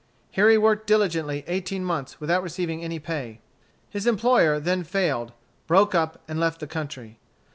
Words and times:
Here 0.31 0.49
he 0.49 0.57
worked 0.57 0.87
diligently 0.87 1.43
eighteen 1.45 1.85
months 1.85 2.19
without 2.19 2.41
receiving 2.41 2.83
any 2.83 2.97
pay. 2.97 3.39
His 3.91 4.07
employer 4.07 4.59
then 4.59 4.83
failed, 4.83 5.31
broke 5.67 5.93
up, 5.93 6.23
and 6.27 6.39
left 6.39 6.59
the 6.59 6.65
country. 6.65 7.19